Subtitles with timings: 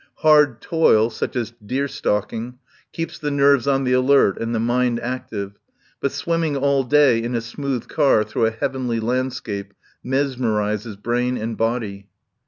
[0.15, 2.57] Hard toil, such as deer stalk ing,
[2.91, 5.59] keeps the nerves on the alert and the mind active,
[5.99, 11.55] but swimming all day in a smooth car through a heavenly landscape mesmerises brain and
[11.55, 12.07] body.